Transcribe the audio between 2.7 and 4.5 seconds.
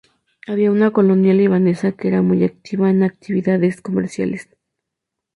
en actividades comerciales.